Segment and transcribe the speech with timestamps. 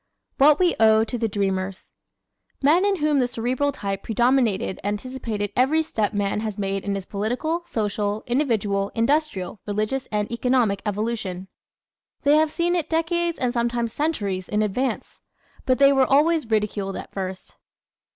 [0.39, 1.91] What We Owe to the Dreamers¶
[2.63, 7.05] Men in whom the Cerebral type predominated anticipated every step man has made in his
[7.05, 11.49] political, social, individual, industrial, religious and economic evolution.
[12.23, 15.21] They have seen it decades and sometimes centuries in advance.
[15.67, 17.57] But they were always ridiculed at first.